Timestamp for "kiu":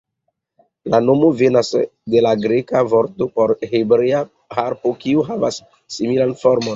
5.05-5.27